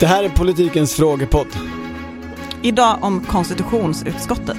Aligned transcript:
Det 0.00 0.06
här 0.06 0.24
är 0.24 0.28
politikens 0.28 0.94
frågepodd. 0.94 1.46
Idag 2.62 2.98
om 3.02 3.24
konstitutionsutskottet. 3.24 4.56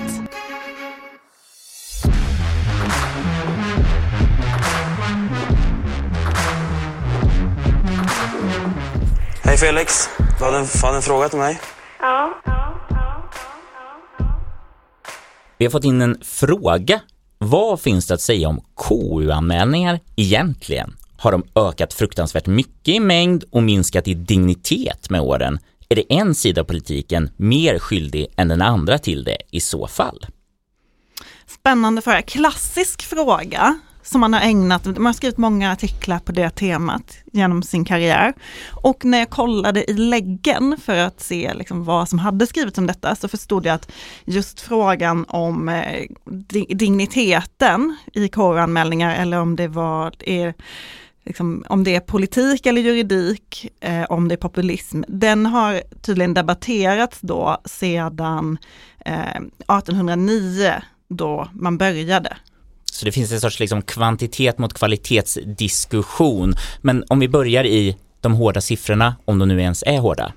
Hej 9.43 9.57
Felix, 9.57 10.09
du 10.39 10.45
hade 10.45 10.57
en, 10.57 10.65
hade 10.83 10.95
en 10.95 11.01
fråga 11.01 11.29
till 11.29 11.39
mig? 11.39 11.59
Ja. 11.99 12.33
Vi 15.57 15.65
har 15.65 15.71
fått 15.71 15.83
in 15.83 16.01
en 16.01 16.17
fråga. 16.21 17.01
Vad 17.37 17.79
finns 17.79 18.07
det 18.07 18.13
att 18.13 18.21
säga 18.21 18.49
om 18.49 18.61
KU-anmälningar 18.75 19.99
egentligen? 20.15 20.98
Har 21.19 21.31
de 21.31 21.43
ökat 21.55 21.93
fruktansvärt 21.93 22.47
mycket 22.47 22.95
i 22.95 22.99
mängd 22.99 23.43
och 23.51 23.63
minskat 23.63 24.07
i 24.07 24.13
dignitet 24.13 25.09
med 25.09 25.21
åren? 25.21 25.59
Är 25.89 25.95
det 25.95 26.13
en 26.13 26.35
sida 26.35 26.61
av 26.61 26.65
politiken 26.65 27.29
mer 27.37 27.79
skyldig 27.79 28.27
än 28.37 28.47
den 28.47 28.61
andra 28.61 28.97
till 28.97 29.23
det 29.23 29.37
i 29.51 29.59
så 29.59 29.87
fall? 29.87 30.25
Spännande 31.47 32.01
fråga. 32.01 32.21
Klassisk 32.21 33.01
fråga 33.01 33.79
som 34.03 34.21
man 34.21 34.33
har 34.33 34.41
ägnat, 34.41 34.85
man 34.85 35.05
har 35.05 35.13
skrivit 35.13 35.37
många 35.37 35.71
artiklar 35.71 36.19
på 36.19 36.31
det 36.31 36.49
temat 36.49 37.17
genom 37.33 37.63
sin 37.63 37.85
karriär. 37.85 38.33
Och 38.71 39.05
när 39.05 39.19
jag 39.19 39.29
kollade 39.29 39.91
i 39.91 39.93
läggen 39.93 40.77
för 40.83 40.95
att 40.95 41.21
se 41.21 41.53
liksom 41.53 41.85
vad 41.85 42.09
som 42.09 42.19
hade 42.19 42.47
skrivits 42.47 42.77
om 42.77 42.87
detta 42.87 43.15
så 43.15 43.27
förstod 43.27 43.65
jag 43.65 43.75
att 43.75 43.91
just 44.25 44.61
frågan 44.61 45.25
om 45.27 45.69
eh, 45.69 46.05
digniteten 46.69 47.97
i 48.13 48.27
KU-anmälningar 48.27 49.15
eller 49.15 49.39
om 49.39 49.55
det 49.55 49.67
var 49.67 50.13
är, 50.19 50.53
liksom, 51.25 51.65
om 51.69 51.83
det 51.83 51.95
är 51.95 51.99
politik 51.99 52.65
eller 52.65 52.81
juridik, 52.81 53.71
eh, 53.79 54.03
om 54.03 54.27
det 54.27 54.35
är 54.35 54.37
populism, 54.37 55.03
den 55.07 55.45
har 55.45 55.81
tydligen 56.01 56.33
debatterats 56.33 57.19
då 57.21 57.61
sedan 57.65 58.57
eh, 59.05 59.35
1809 59.35 60.73
då 61.09 61.49
man 61.53 61.77
började 61.77 62.37
så 62.99 63.05
det 63.05 63.11
finns 63.11 63.31
en 63.31 63.41
sorts 63.41 63.59
liksom 63.59 63.81
kvantitet 63.81 64.57
mot 64.57 64.73
kvalitetsdiskussion. 64.73 66.53
Men 66.81 67.03
om 67.07 67.19
vi 67.19 67.27
börjar 67.27 67.63
i 67.63 67.97
de 68.21 68.33
hårda 68.33 68.61
siffrorna, 68.61 69.15
om 69.25 69.39
de 69.39 69.47
nu 69.47 69.61
ens 69.61 69.83
är 69.83 69.97
hårda. 69.97 70.33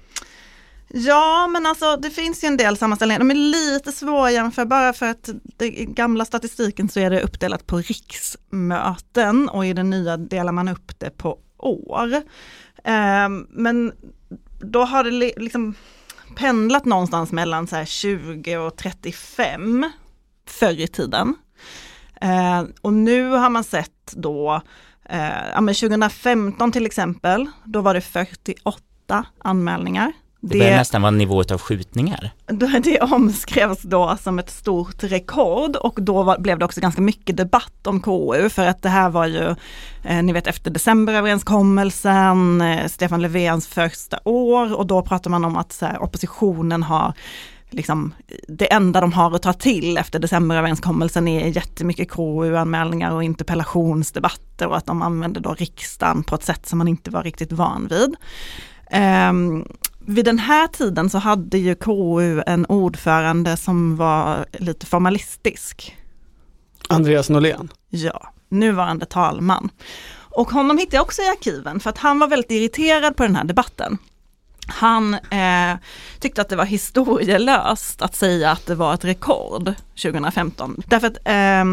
Ja, 0.94 1.46
men 1.46 1.66
alltså 1.66 1.96
det 1.96 2.10
finns 2.10 2.44
ju 2.44 2.46
en 2.46 2.56
del 2.56 2.76
sammanställningar. 2.76 3.18
De 3.18 3.30
är 3.30 3.34
lite 3.34 3.92
svårjämförbara 3.92 4.92
för 4.92 5.06
att 5.06 5.28
i 5.60 5.84
gamla 5.84 6.24
statistiken 6.24 6.88
så 6.88 7.00
är 7.00 7.10
det 7.10 7.22
uppdelat 7.22 7.66
på 7.66 7.76
riksmöten 7.76 9.48
och 9.48 9.66
i 9.66 9.72
den 9.72 9.90
nya 9.90 10.16
delar 10.16 10.52
man 10.52 10.68
upp 10.68 10.98
det 10.98 11.10
på 11.10 11.38
år. 11.58 12.14
Eh, 12.84 13.28
men 13.48 13.92
då 14.60 14.84
har 14.84 15.04
det 15.04 15.10
liksom 15.36 15.74
pendlat 16.36 16.84
någonstans 16.84 17.32
mellan 17.32 17.66
så 17.66 17.84
20 17.84 18.56
och 18.56 18.77
35 18.77 19.90
förr 20.46 20.80
i 20.80 20.88
tiden. 20.88 21.34
Eh, 22.20 22.64
och 22.80 22.92
nu 22.92 23.28
har 23.30 23.50
man 23.50 23.64
sett 23.64 24.12
då, 24.12 24.62
eh, 25.04 25.50
ja, 25.54 25.60
men 25.60 25.74
2015 25.74 26.72
till 26.72 26.86
exempel, 26.86 27.46
då 27.64 27.80
var 27.80 27.94
det 27.94 28.00
48 28.00 29.24
anmälningar. 29.38 30.12
Det 30.44 30.58
börjar 30.58 30.76
nästan 30.76 31.02
vara 31.02 31.10
nivået 31.10 31.50
av 31.50 31.58
skjutningar. 31.58 32.30
Det 32.82 33.00
omskrevs 33.00 33.82
då 33.82 34.16
som 34.20 34.38
ett 34.38 34.50
stort 34.50 35.02
rekord 35.02 35.76
och 35.76 36.02
då 36.02 36.22
var, 36.22 36.38
blev 36.38 36.58
det 36.58 36.64
också 36.64 36.80
ganska 36.80 37.00
mycket 37.02 37.36
debatt 37.36 37.86
om 37.86 38.00
KU 38.00 38.48
för 38.48 38.66
att 38.66 38.82
det 38.82 38.88
här 38.88 39.10
var 39.10 39.26
ju, 39.26 39.54
eh, 40.04 40.22
ni 40.22 40.32
vet 40.32 40.46
efter 40.46 40.70
decemberöverenskommelsen, 40.70 42.60
eh, 42.60 42.86
Stefan 42.86 43.22
Löfvens 43.22 43.66
första 43.66 44.18
år 44.24 44.74
och 44.74 44.86
då 44.86 45.02
pratar 45.02 45.30
man 45.30 45.44
om 45.44 45.56
att 45.56 45.78
här, 45.80 46.02
oppositionen 46.02 46.82
har 46.82 47.12
liksom, 47.70 48.14
det 48.48 48.72
enda 48.72 49.00
de 49.00 49.12
har 49.12 49.34
att 49.34 49.42
ta 49.42 49.52
till 49.52 49.98
efter 49.98 50.18
decemberöverenskommelsen 50.18 51.28
är 51.28 51.46
jättemycket 51.46 52.11
KU-anmälningar 52.11 53.12
och 53.12 53.24
interpellationsdebatter 53.24 54.67
och 54.67 54.77
att 54.77 54.86
de 54.86 55.02
använder 55.02 55.40
då 55.40 55.55
riksdagen 55.55 56.22
på 56.22 56.34
ett 56.34 56.44
sätt 56.44 56.67
som 56.67 56.78
man 56.78 56.88
inte 56.88 57.11
var 57.11 57.22
riktigt 57.22 57.52
van 57.52 57.88
vid. 57.90 58.17
Um, 59.30 59.67
vid 60.07 60.24
den 60.24 60.39
här 60.39 60.67
tiden 60.68 61.11
så 61.11 61.18
hade 61.18 61.58
ju 61.58 61.74
KU 61.74 62.42
en 62.46 62.67
ordförande 62.67 63.57
som 63.57 63.96
var 63.96 64.46
lite 64.52 64.86
formalistisk. 64.86 65.96
Andreas 66.89 67.30
Norlén? 67.30 67.68
Ja, 67.89 68.33
nuvarande 68.48 69.07
talman. 69.07 69.70
Och 70.14 70.51
honom 70.51 70.79
hittade 70.79 70.96
jag 70.96 71.02
också 71.02 71.23
i 71.23 71.29
arkiven 71.29 71.80
för 71.80 71.91
att 71.91 71.98
han 71.98 72.18
var 72.18 72.29
väldigt 72.29 72.51
irriterad 72.51 73.17
på 73.17 73.23
den 73.23 73.36
här 73.36 73.45
debatten. 73.45 73.98
Han 74.67 75.14
eh, 75.14 75.77
tyckte 76.20 76.41
att 76.42 76.48
det 76.48 76.57
var 76.57 76.64
historielöst 76.64 78.02
att 78.02 78.14
säga 78.14 78.51
att 78.51 78.67
det 78.67 78.74
var 78.74 78.95
ett 78.95 79.05
rekord 79.05 79.73
2015. 80.02 80.83
Därför 80.86 81.07
att 81.07 81.17
eh, 81.17 81.64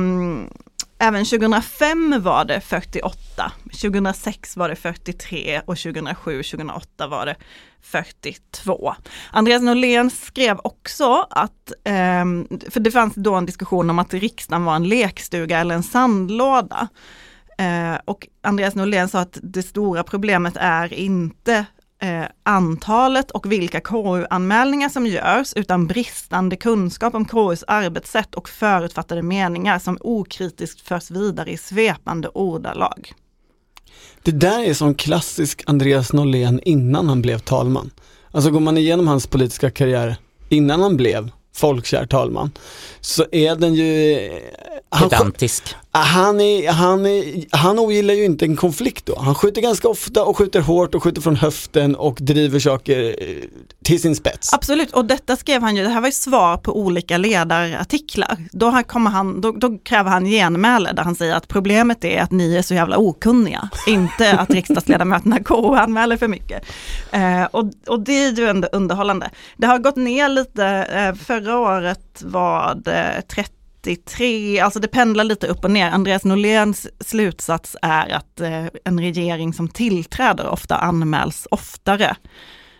även 0.99 1.25
2005 1.25 2.15
var 2.19 2.45
det 2.45 2.61
48, 2.61 3.51
2006 3.81 4.57
var 4.57 4.69
det 4.69 4.75
43 4.75 5.61
och 5.65 5.75
2007-2008 5.75 7.07
var 7.09 7.25
det 7.25 7.35
42. 7.81 8.95
Andreas 9.31 9.61
Norlén 9.61 10.09
skrev 10.09 10.59
också 10.63 11.27
att, 11.29 11.71
eh, 11.83 12.25
för 12.69 12.79
det 12.79 12.91
fanns 12.91 13.15
då 13.15 13.35
en 13.35 13.45
diskussion 13.45 13.89
om 13.89 13.99
att 13.99 14.13
riksdagen 14.13 14.65
var 14.65 14.75
en 14.75 14.89
lekstuga 14.89 15.59
eller 15.59 15.75
en 15.75 15.83
sandlåda. 15.83 16.88
Eh, 17.57 17.99
och 18.05 18.27
Andreas 18.41 18.75
Norlén 18.75 19.09
sa 19.09 19.19
att 19.19 19.38
det 19.43 19.63
stora 19.63 20.03
problemet 20.03 20.57
är 20.57 20.93
inte 20.93 21.65
eh, 22.01 22.23
antalet 22.43 23.31
och 23.31 23.51
vilka 23.51 23.79
KU-anmälningar 23.79 24.89
som 24.89 25.07
görs 25.07 25.53
utan 25.53 25.87
bristande 25.87 26.55
kunskap 26.55 27.15
om 27.15 27.25
KUs 27.25 27.63
arbetssätt 27.67 28.35
och 28.35 28.49
förutfattade 28.49 29.21
meningar 29.21 29.79
som 29.79 29.97
okritiskt 30.01 30.81
förs 30.81 31.11
vidare 31.11 31.51
i 31.51 31.57
svepande 31.57 32.29
ordalag. 32.33 33.13
Det 34.23 34.31
där 34.31 34.63
är 34.63 34.73
som 34.73 34.95
klassisk 34.95 35.63
Andreas 35.65 36.13
Norlén 36.13 36.59
innan 36.63 37.09
han 37.09 37.21
blev 37.21 37.39
talman. 37.39 37.91
Alltså 38.31 38.51
går 38.51 38.59
man 38.59 38.77
igenom 38.77 39.07
hans 39.07 39.27
politiska 39.27 39.71
karriär 39.71 40.15
innan 40.49 40.81
han 40.81 40.97
blev 40.97 41.31
folkkär 41.55 42.05
talman, 42.05 42.51
så 43.01 43.25
är 43.31 43.55
den 43.55 43.73
ju... 43.73 44.19
Han, 44.89 45.09
Pedantisk. 45.09 45.75
Ah, 45.91 46.00
han, 46.00 46.41
är, 46.41 46.72
han, 46.72 47.05
är, 47.05 47.45
han 47.57 47.79
ogillar 47.79 48.13
ju 48.13 48.25
inte 48.25 48.45
en 48.45 48.55
konflikt 48.55 49.05
då. 49.05 49.19
Han 49.19 49.35
skjuter 49.35 49.61
ganska 49.61 49.88
ofta 49.88 50.23
och 50.23 50.38
skjuter 50.38 50.61
hårt 50.61 50.95
och 50.95 51.03
skjuter 51.03 51.22
från 51.22 51.35
höften 51.35 51.95
och 51.95 52.17
driver 52.22 52.59
saker 52.59 53.16
eh, 53.19 53.44
till 53.83 54.01
sin 54.01 54.16
spets. 54.16 54.53
Absolut, 54.53 54.91
och 54.91 55.05
detta 55.05 55.35
skrev 55.35 55.61
han 55.61 55.75
ju, 55.75 55.83
det 55.83 55.89
här 55.89 56.01
var 56.01 56.07
ju 56.07 56.11
svar 56.11 56.57
på 56.57 56.77
olika 56.79 57.17
ledarartiklar. 57.17 58.38
Då, 58.51 58.83
kommer 58.88 59.11
han, 59.11 59.41
då, 59.41 59.51
då 59.51 59.77
kräver 59.77 60.09
han 60.09 60.25
genmäle 60.25 60.91
där 60.91 61.03
han 61.03 61.16
säger 61.16 61.35
att 61.35 61.47
problemet 61.47 62.06
är 62.06 62.21
att 62.21 62.31
ni 62.31 62.56
är 62.56 62.61
så 62.61 62.73
jävla 62.73 62.97
okunniga, 62.97 63.69
inte 63.88 64.33
att 64.33 64.50
riksdagsledamöterna 64.50 65.39
KU-anmäler 65.44 66.17
för 66.17 66.27
mycket. 66.27 66.66
Eh, 67.11 67.44
och, 67.44 67.71
och 67.88 68.00
det 68.00 68.23
är 68.23 68.31
ju 68.31 68.47
ändå 68.47 68.67
underhållande. 68.71 69.29
Det 69.57 69.67
har 69.67 69.77
gått 69.77 69.95
ner 69.95 70.29
lite, 70.29 70.66
eh, 70.66 71.16
förra 71.25 71.57
året 71.57 72.21
var 72.21 72.75
det 72.75 73.21
30 73.33 73.58
93, 73.85 74.59
alltså 74.59 74.79
det 74.79 74.88
pendlar 74.88 75.23
lite 75.23 75.47
upp 75.47 75.63
och 75.63 75.72
ner. 75.72 75.90
Andreas 75.91 76.25
Norléns 76.25 76.88
slutsats 77.00 77.75
är 77.81 78.09
att 78.09 78.40
eh, 78.40 78.66
en 78.84 79.00
regering 79.00 79.53
som 79.53 79.67
tillträder 79.67 80.47
ofta 80.47 80.75
anmäls 80.75 81.47
oftare. 81.51 82.16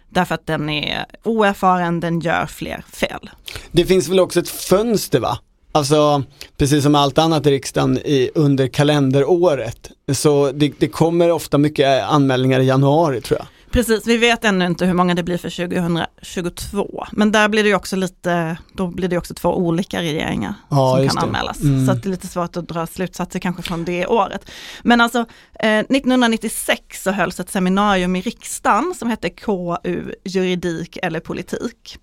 Därför 0.10 0.36
att 0.36 0.48
den 0.48 0.70
är 0.70 1.06
oerfaren, 1.24 2.00
den 2.00 2.20
gör 2.20 2.46
fler 2.46 2.84
fel. 2.94 3.30
Det 3.72 3.86
finns 3.86 4.10
väl 4.10 4.20
också 4.20 4.40
ett 4.40 4.50
fönster 4.50 5.20
va? 5.20 5.40
Alltså, 5.72 6.24
precis 6.58 6.84
som 6.84 6.96
allt 6.96 7.18
annat 7.18 7.46
i 7.46 7.52
riksdagen 7.52 7.98
i, 7.98 8.30
under 8.36 8.68
kalenderåret. 8.68 9.92
Så 10.14 10.52
det, 10.52 10.74
det 10.80 10.88
kommer 10.88 11.32
ofta 11.32 11.58
mycket 11.58 12.04
anmälningar 12.04 12.60
i 12.60 12.66
januari 12.66 13.22
tror 13.22 13.40
jag. 13.40 13.48
Precis, 13.72 14.08
vi 14.08 14.18
vet 14.18 14.46
ännu 14.46 14.66
inte 14.66 14.86
hur 14.86 14.94
många 14.94 15.16
det 15.16 15.24
blir 15.24 15.38
för 15.38 15.50
2022. 15.50 17.06
Men 17.12 17.32
där 17.32 17.50
blir 17.50 17.64
det 17.64 17.76
också 17.76 17.96
lite, 17.96 18.58
då 18.74 18.88
blir 18.88 19.08
det 19.08 19.18
också 19.18 19.34
två 19.34 19.58
olika 19.58 20.02
regeringar 20.02 20.54
ja, 20.70 20.98
som 20.98 21.08
kan 21.08 21.16
det. 21.16 21.22
anmälas. 21.22 21.62
Mm. 21.62 21.88
Så 21.88 21.94
det 21.94 22.06
är 22.06 22.10
lite 22.10 22.28
svårt 22.28 22.58
att 22.58 22.68
dra 22.68 22.88
slutsatser 22.88 23.40
kanske 23.40 23.62
från 23.62 23.86
det 23.86 24.08
året. 24.08 24.50
Men 24.84 25.02
alltså 25.02 25.20
eh, 25.60 25.80
1996 25.80 27.04
så 27.04 27.12
hölls 27.12 27.40
ett 27.40 27.50
seminarium 27.50 28.16
i 28.16 28.22
riksdagen 28.22 28.94
som 29.00 29.10
hette 29.10 29.30
KU 29.30 30.12
juridik 30.24 30.98
eller 31.02 31.20
politik. 31.20 31.98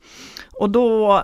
Och 0.58 0.70
då 0.70 1.22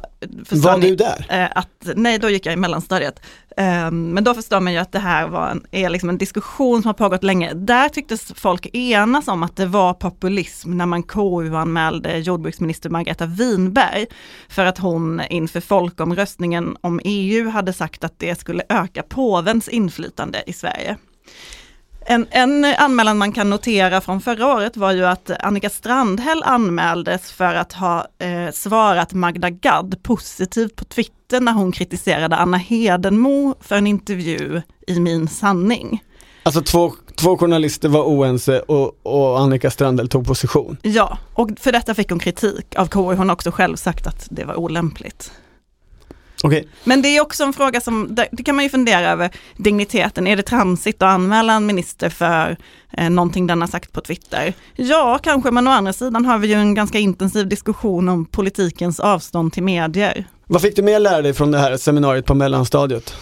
Var 0.51 0.79
ni, 0.79 0.91
du 0.91 0.97
där? 0.97 1.27
Eh, 1.29 1.49
att, 1.55 1.89
nej, 1.97 2.19
då 2.19 2.31
gick 2.31 2.47
jag 2.47 2.53
i 2.53 2.57
mellanstadiet. 2.57 3.21
Um, 3.57 4.11
men 4.11 4.25
då 4.25 4.35
förstår 4.35 4.61
man 4.61 4.73
ju 4.73 4.79
att 4.79 4.93
det 4.93 4.99
här 4.99 5.29
var 5.29 5.49
en, 5.49 5.67
är 5.71 5.91
liksom 5.91 6.09
en 6.09 6.19
diskussion 6.19 6.83
som 6.83 6.89
har 6.89 6.95
pågått 6.95 7.23
länge. 7.23 7.55
Där 7.55 7.89
tycktes 7.89 8.33
folk 8.37 8.67
enas 8.73 9.29
om 9.29 9.43
att 9.43 9.57
det 9.57 9.67
var 9.67 9.95
populism 9.95 10.71
när 10.71 10.87
man 10.87 11.03
KU-anmälde 11.03 12.19
jordbruksminister 12.19 12.91
Margareta 12.91 13.27
Winberg 13.27 14.07
för 14.49 14.67
att 14.67 14.79
hon 14.79 15.23
inför 15.31 15.61
folkomröstningen 15.61 16.77
om 16.81 17.01
EU 17.05 17.49
hade 17.49 17.73
sagt 17.73 18.05
att 18.05 18.19
det 18.19 18.41
skulle 18.41 18.63
öka 18.69 19.03
påvens 19.03 19.69
inflytande 19.69 20.43
i 20.47 20.53
Sverige. 20.53 20.97
En, 22.07 22.27
en 22.31 22.65
anmälan 22.65 23.19
man 23.19 23.33
kan 23.33 23.51
notera 23.51 24.01
från 24.01 24.21
förra 24.21 24.55
året 24.55 24.77
var 24.77 24.93
ju 24.93 25.07
att 25.07 25.31
Annika 25.41 25.71
Strandhäll 25.71 26.43
anmäldes 26.43 27.33
för 27.33 27.55
att 27.55 27.73
ha 27.73 28.07
eh, 28.19 28.53
svarat 28.53 29.13
Magda 29.13 29.51
Gad 29.51 30.03
positivt 30.03 30.77
på 30.77 30.85
Twitter 30.85 31.41
när 31.41 31.53
hon 31.53 31.73
kritiserade 31.73 32.37
Anna 32.37 32.57
Hedenmo 32.57 33.55
för 33.61 33.77
en 33.77 33.87
intervju 33.87 34.63
i 34.87 35.01
Min 35.01 35.29
sanning. 35.29 36.03
Alltså 36.43 36.63
två, 36.63 36.93
två 37.17 37.39
journalister 37.39 37.89
var 37.89 38.05
oense 38.05 38.61
och, 38.61 39.01
och 39.03 39.41
Annika 39.41 39.71
Strandhäll 39.71 40.09
tog 40.09 40.27
position. 40.27 40.77
Ja, 40.83 41.19
och 41.35 41.51
för 41.61 41.73
detta 41.73 41.95
fick 41.95 42.11
hon 42.11 42.19
kritik 42.19 42.75
av 42.77 42.87
KU. 42.87 43.01
Hon 43.01 43.29
har 43.29 43.33
också 43.33 43.51
själv 43.51 43.77
sagt 43.77 44.07
att 44.07 44.29
det 44.31 44.45
var 44.45 44.55
olämpligt. 44.55 45.33
Okej, 46.45 46.69
Men 46.85 47.03
det 47.03 47.09
är 47.09 47.21
också 47.21 47.45
en 47.45 47.53
fråga 47.53 47.81
som, 47.81 48.15
det 48.15 48.29
det 48.33 48.43
kan 48.43 48.57
man 48.57 48.65
ju 48.65 48.71
fundera 48.71 49.11
över, 49.11 49.31
digniteten. 49.57 50.27
Är 50.27 50.37
det 50.37 50.43
tramsigt 50.43 51.03
att 51.03 51.09
anmäla 51.09 51.53
en 51.53 51.67
minister 51.67 52.11
för 52.11 52.57
eh, 52.93 53.11
någonting 53.11 53.47
den 53.47 53.61
har 53.61 53.69
sagt 53.69 53.93
på 53.93 54.01
Twitter? 54.01 54.55
Ja, 54.77 55.19
kanske, 55.23 55.51
men 55.51 55.69
å 55.69 55.71
andra 55.71 55.93
sidan 55.93 56.25
har 56.25 56.39
vi 56.39 56.49
ju 56.49 56.55
en 56.55 56.75
ganska 56.75 56.99
intensiv 56.99 57.49
diskussion 57.49 58.09
om 58.09 58.25
politikens 58.27 59.01
avstånd 59.01 59.53
till 59.53 59.63
medier. 59.63 60.25
vad 60.47 60.63
fick 60.63 60.77
du 60.77 60.83
mer 60.83 61.01
lära 61.01 61.23
dig 61.23 61.35
från 61.35 61.51
det 61.51 61.59
här 61.59 61.77
seminariet 61.77 62.27
på 62.27 62.35
mellanstadiet? 62.35 63.15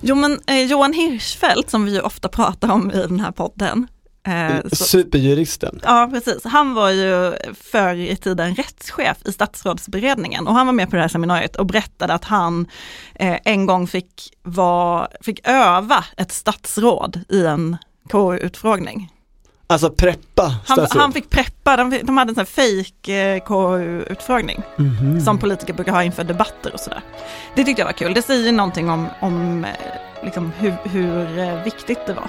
Jo, 0.00 0.14
men 0.14 0.40
eh, 0.46 0.62
Johan 0.62 0.92
Hirschfeldt, 0.92 1.70
som 1.70 1.84
vi 1.84 1.92
ju 1.92 2.00
ofta 2.00 2.28
pratar 2.28 2.70
om 2.70 2.90
i 2.90 2.96
den 2.96 3.20
här 3.20 3.32
podden, 3.32 3.86
eh, 4.26 4.60
så, 4.72 4.84
Superjuristen. 4.84 5.80
Ja, 5.82 6.08
precis. 6.12 6.44
Han 6.44 6.74
var 6.74 6.90
ju 6.90 7.34
förr 7.72 7.94
i 7.94 8.16
tiden 8.16 8.54
rättschef 8.54 9.16
i 9.24 9.32
statsrådsberedningen 9.32 10.46
och 10.46 10.54
han 10.54 10.66
var 10.66 10.72
med 10.72 10.90
på 10.90 10.96
det 10.96 11.02
här 11.02 11.08
seminariet 11.08 11.56
och 11.56 11.66
berättade 11.66 12.14
att 12.14 12.24
han 12.24 12.66
eh, 13.14 13.36
en 13.44 13.66
gång 13.66 13.86
fick, 13.86 14.32
var, 14.42 15.08
fick 15.20 15.48
öva 15.48 16.04
ett 16.16 16.32
statsråd 16.32 17.20
i 17.28 17.46
en 17.46 17.76
KU-utfrågning. 18.10 19.12
Alltså 19.68 19.90
preppa 19.90 20.54
Han, 20.66 20.86
han 20.90 21.12
fick 21.12 21.30
preppa, 21.30 21.76
de, 21.76 22.00
de 22.02 22.16
hade 22.16 22.30
en 22.30 22.34
sån 22.34 22.46
här 22.56 22.84
fake 22.84 23.12
eh, 23.34 23.40
KU-utfrågning 23.44 24.62
Mhm. 24.76 25.20
som 25.20 25.38
politiker 25.38 25.74
brukar 25.74 25.92
ha 25.92 26.02
inför 26.04 26.24
debatter 26.24 26.74
och 26.74 26.80
sådär. 26.80 27.00
Det 27.54 27.64
tyckte 27.64 27.82
jag 27.82 27.86
var 27.86 27.92
kul. 27.92 28.14
Det 28.14 28.22
säger 28.22 28.52
någonting 28.52 28.90
om, 28.90 29.06
om 29.20 29.64
eh, 29.64 29.70
liksom 30.24 30.52
hur, 30.58 30.74
hur 30.84 31.38
eh, 31.38 31.62
viktigt 31.64 32.06
det 32.06 32.12
var. 32.14 32.28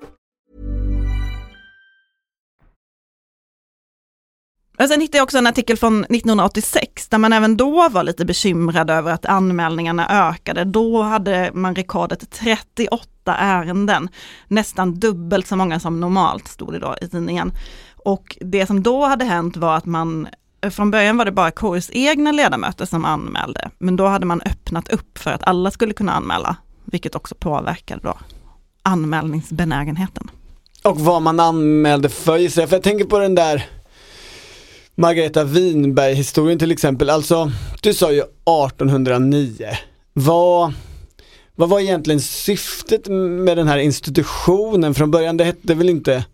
Och 4.81 4.87
sen 4.87 5.01
hittade 5.01 5.17
jag 5.17 5.23
också 5.23 5.37
en 5.37 5.47
artikel 5.47 5.77
från 5.77 6.03
1986 6.03 7.07
där 7.07 7.17
man 7.17 7.33
även 7.33 7.57
då 7.57 7.89
var 7.89 8.03
lite 8.03 8.25
bekymrad 8.25 8.89
över 8.89 9.11
att 9.11 9.25
anmälningarna 9.25 10.29
ökade. 10.29 10.63
Då 10.63 11.01
hade 11.01 11.51
man 11.53 11.75
rekordet 11.75 12.31
38 12.31 13.07
ärenden, 13.25 14.09
nästan 14.47 14.99
dubbelt 14.99 15.47
så 15.47 15.55
många 15.55 15.79
som 15.79 15.99
normalt 15.99 16.47
stod 16.47 16.73
det 16.73 16.79
då 16.79 16.95
i 17.01 17.07
tidningen. 17.07 17.51
Och 18.05 18.37
det 18.41 18.65
som 18.65 18.83
då 18.83 19.05
hade 19.05 19.25
hänt 19.25 19.57
var 19.57 19.77
att 19.77 19.85
man, 19.85 20.27
från 20.71 20.91
början 20.91 21.17
var 21.17 21.25
det 21.25 21.31
bara 21.31 21.51
KUs 21.51 21.89
egna 21.93 22.31
ledamöter 22.31 22.85
som 22.85 23.05
anmälde, 23.05 23.69
men 23.77 23.95
då 23.95 24.07
hade 24.07 24.25
man 24.25 24.41
öppnat 24.41 24.89
upp 24.89 25.17
för 25.17 25.31
att 25.31 25.43
alla 25.43 25.71
skulle 25.71 25.93
kunna 25.93 26.11
anmäla, 26.11 26.55
vilket 26.85 27.15
också 27.15 27.35
påverkade 27.35 28.01
då 28.03 28.17
anmälningsbenägenheten. 28.83 30.31
Och 30.83 30.99
vad 30.99 31.21
man 31.21 31.39
anmälde 31.39 32.09
för. 32.09 32.49
För 32.67 32.75
jag 32.75 32.83
tänker 32.83 33.05
på 33.05 33.19
den 33.19 33.35
där 33.35 33.80
Margareta 34.95 35.43
Winberg-historien 35.43 36.59
till 36.59 36.71
exempel. 36.71 37.09
Alltså, 37.09 37.51
du 37.81 37.93
sa 37.93 38.11
ju 38.11 38.19
1809. 38.19 39.67
Vad, 40.13 40.73
vad 41.55 41.69
var 41.69 41.79
egentligen 41.79 42.21
syftet 42.21 43.07
med 43.07 43.57
den 43.57 43.67
här 43.67 43.77
institutionen 43.77 44.93
från 44.93 45.11
början? 45.11 45.37
Det 45.37 45.43
hette 45.43 45.73
väl 45.73 45.89
inte 45.89 46.25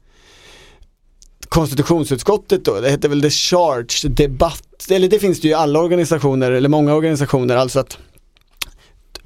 konstitutionsutskottet 1.50 2.66
då? 2.66 2.80
Det 2.82 2.90
hette 2.90 3.08
väl 3.08 3.22
The 3.22 3.30
Charge 3.30 4.10
Debatt? 4.10 4.88
Eller 4.90 5.08
det 5.08 5.20
finns 5.20 5.42
det 5.42 5.48
ju 5.48 5.52
i 5.52 5.56
alla 5.56 5.80
organisationer, 5.80 6.52
eller 6.52 6.70
många 6.70 6.96
organisationer, 6.96 7.56
alltså 7.56 7.80
att 7.80 7.98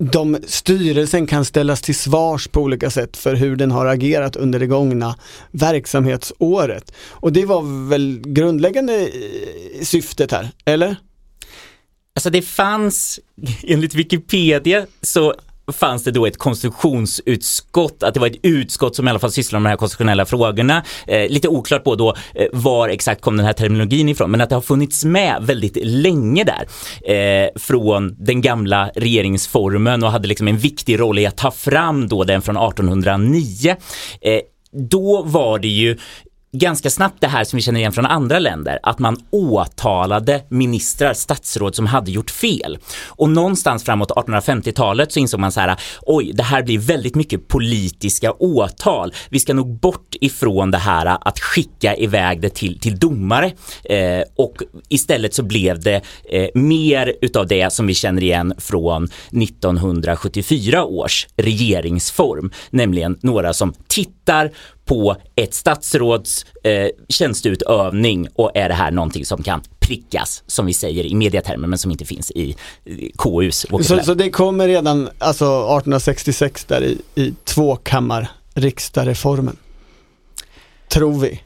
de, 0.01 0.37
styrelsen 0.47 1.27
kan 1.27 1.45
ställas 1.45 1.81
till 1.81 1.95
svars 1.95 2.47
på 2.47 2.61
olika 2.61 2.89
sätt 2.89 3.17
för 3.17 3.35
hur 3.35 3.55
den 3.55 3.71
har 3.71 3.85
agerat 3.85 4.35
under 4.35 4.59
det 4.59 4.67
gångna 4.67 5.15
verksamhetsåret. 5.51 6.93
Och 7.09 7.33
det 7.33 7.45
var 7.45 7.89
väl 7.89 8.21
grundläggande 8.25 8.99
eh, 8.99 9.83
syftet 9.83 10.31
här, 10.31 10.49
eller? 10.65 10.95
Alltså 12.15 12.29
det 12.29 12.41
fanns, 12.41 13.19
enligt 13.63 13.95
Wikipedia 13.95 14.85
så 15.01 15.35
fanns 15.71 16.03
det 16.03 16.11
då 16.11 16.25
ett 16.25 16.37
konstitutionsutskott, 16.37 18.03
att 18.03 18.13
det 18.13 18.19
var 18.19 18.27
ett 18.27 18.39
utskott 18.43 18.95
som 18.95 19.07
i 19.07 19.09
alla 19.09 19.19
fall 19.19 19.31
sysslar 19.31 19.59
med 19.59 19.69
de 19.69 19.71
här 19.71 19.77
konstitutionella 19.77 20.25
frågorna. 20.25 20.83
Eh, 21.07 21.29
lite 21.29 21.47
oklart 21.47 21.83
på 21.83 21.95
då 21.95 22.15
eh, 22.35 22.47
var 22.51 22.89
exakt 22.89 23.21
kom 23.21 23.37
den 23.37 23.45
här 23.45 23.53
terminologin 23.53 24.09
ifrån, 24.09 24.31
men 24.31 24.41
att 24.41 24.49
det 24.49 24.55
har 24.55 24.61
funnits 24.61 25.05
med 25.05 25.37
väldigt 25.41 25.77
länge 25.81 26.43
där. 26.43 26.67
Eh, 27.15 27.49
från 27.55 28.15
den 28.19 28.41
gamla 28.41 28.89
regeringsformen 28.95 30.03
och 30.03 30.11
hade 30.11 30.27
liksom 30.27 30.47
en 30.47 30.57
viktig 30.57 30.99
roll 30.99 31.19
i 31.19 31.25
att 31.25 31.37
ta 31.37 31.51
fram 31.51 32.07
då 32.07 32.23
den 32.23 32.41
från 32.41 32.57
1809. 32.57 33.75
Eh, 34.21 34.39
då 34.71 35.23
var 35.23 35.59
det 35.59 35.67
ju 35.67 35.97
ganska 36.51 36.89
snabbt 36.89 37.21
det 37.21 37.27
här 37.27 37.43
som 37.43 37.57
vi 37.57 37.63
känner 37.63 37.79
igen 37.79 37.91
från 37.91 38.05
andra 38.05 38.39
länder, 38.39 38.79
att 38.83 38.99
man 38.99 39.17
åtalade 39.29 40.43
ministrar, 40.49 41.13
statsråd 41.13 41.75
som 41.75 41.85
hade 41.85 42.11
gjort 42.11 42.31
fel. 42.31 42.77
Och 43.07 43.29
någonstans 43.29 43.83
framåt 43.83 44.11
1850-talet 44.11 45.11
så 45.11 45.19
insåg 45.19 45.39
man 45.39 45.51
så 45.51 45.59
här, 45.59 45.79
oj, 46.01 46.31
det 46.33 46.43
här 46.43 46.63
blir 46.63 46.79
väldigt 46.79 47.15
mycket 47.15 47.47
politiska 47.47 48.31
åtal. 48.31 49.13
Vi 49.29 49.39
ska 49.39 49.53
nog 49.53 49.79
bort 49.79 50.15
ifrån 50.21 50.71
det 50.71 50.77
här 50.77 51.17
att 51.27 51.39
skicka 51.39 51.95
iväg 51.95 52.41
det 52.41 52.49
till, 52.49 52.79
till 52.79 52.99
domare. 52.99 53.51
Eh, 53.83 54.23
och 54.35 54.55
istället 54.89 55.33
så 55.33 55.43
blev 55.43 55.79
det 55.79 56.01
eh, 56.29 56.47
mer 56.53 57.13
utav 57.21 57.47
det 57.47 57.73
som 57.73 57.87
vi 57.87 57.93
känner 57.93 58.23
igen 58.23 58.53
från 58.57 59.03
1974 59.03 60.85
års 60.85 61.27
regeringsform, 61.35 62.51
nämligen 62.69 63.17
några 63.21 63.53
som 63.53 63.73
tittar 63.87 64.51
på 64.85 65.15
ett 65.35 65.53
statsråds 65.53 66.45
eh, 66.63 66.87
tjänsteutövning 67.09 68.27
och 68.35 68.51
är 68.55 68.69
det 68.69 68.75
här 68.75 68.91
någonting 68.91 69.25
som 69.25 69.43
kan 69.43 69.61
prickas, 69.79 70.43
som 70.47 70.65
vi 70.65 70.73
säger 70.73 71.05
i 71.05 71.15
mediatermer, 71.15 71.67
men 71.67 71.77
som 71.77 71.91
inte 71.91 72.05
finns 72.05 72.31
i 72.31 72.55
KUs 73.17 73.65
Så, 73.81 73.99
så 73.99 74.13
det 74.13 74.29
kommer 74.29 74.67
redan 74.67 75.09
alltså 75.17 75.45
1866 75.45 76.65
där 76.65 76.83
i, 76.83 76.97
i 77.15 77.33
tvåkammar 77.43 78.31
riksdagsreformen. 78.53 79.57
Tror 80.87 81.19
vi. 81.19 81.41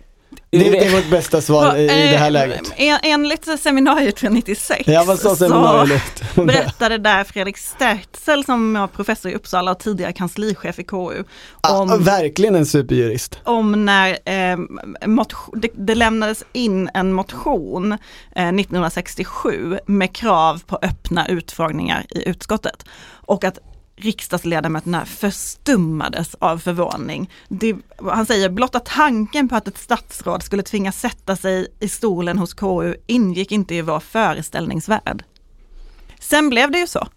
Det, 0.60 0.70
det 0.70 0.86
är 0.86 0.92
vårt 0.96 1.10
bästa 1.10 1.42
svar 1.42 1.76
i, 1.76 1.84
i 1.84 1.88
det 1.88 1.94
här 2.18 2.26
Eh, 2.26 2.32
läget. 2.32 2.74
En, 2.76 3.00
enligt 3.04 3.60
seminariet 3.60 4.20
från 4.20 4.34
96 4.34 4.84
Ja, 4.88 5.04
vad 5.08 5.20
sa 5.20 5.36
seminariet 5.36 6.24
det? 6.36 6.42
berättade 6.46 6.98
där 6.98 7.24
Fredrik 7.24 7.58
Sterzel 7.58 8.46
som 8.46 8.74
var 8.74 8.88
professor 8.88 9.32
i 9.32 9.36
Uppsala 9.36 9.72
och 9.72 9.80
tidigare 9.80 10.14
kanslichef 10.14 10.80
i 10.80 10.84
KU 10.84 11.24
Ah, 11.62 11.80
om, 11.80 12.04
verkligen 12.04 12.56
en 12.56 12.66
superjurist. 12.66 13.40
om 13.44 13.86
när 13.86 14.10
eh, 14.26 14.58
motio- 15.06 15.56
det, 15.56 15.70
det 15.74 15.96
lämnades 15.96 16.44
in 16.54 16.90
en 16.94 17.14
motion 17.14 17.92
eh, 18.36 18.48
1967 18.48 19.80
med 19.86 20.16
krav 20.16 20.62
på 20.68 20.80
öppna 20.82 21.28
utfrågningar 21.28 22.06
i 22.10 22.30
utskottet 22.30 22.86
och 23.26 23.44
att 23.44 23.60
riksdagsledamöterna 23.96 25.06
förstummades 25.06 26.36
av 26.40 26.58
förvåning. 26.58 27.30
Det, 27.48 27.75
han 27.98 28.25
säger 28.25 28.50
blotta 28.50 28.80
tanken 28.80 29.50
på 29.50 29.56
att 29.56 29.68
ett 29.68 29.78
statsråd 29.78 30.44
skulle 30.44 30.64
tvingas 30.64 31.00
sätta 31.00 31.36
sig 31.36 31.68
i 31.80 31.90
stolen 31.90 32.38
hos 32.38 32.54
KU 32.54 32.96
ingick 33.08 33.52
inte 33.52 33.75
i 33.75 33.82
vår 33.82 34.00
föreställningsvärld. 34.00 35.24
Sen 36.20 36.50
blev 36.50 36.72
det 36.72 36.80
ju 36.80 36.88
så. 36.88 37.08